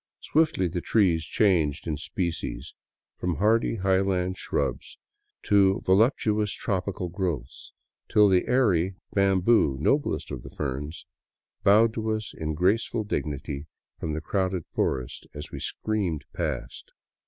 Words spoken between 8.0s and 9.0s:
till the airy